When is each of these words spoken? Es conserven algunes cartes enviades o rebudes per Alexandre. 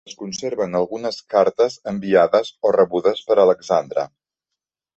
Es 0.09 0.13
conserven 0.19 0.77
algunes 0.79 1.19
cartes 1.33 1.75
enviades 1.93 2.51
o 2.69 2.73
rebudes 2.79 3.23
per 3.31 3.39
Alexandre. 3.47 4.09